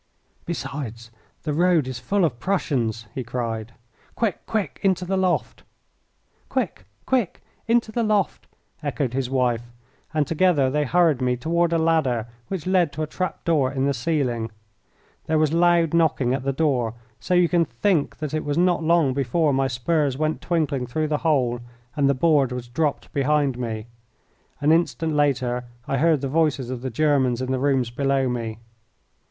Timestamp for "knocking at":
15.93-16.41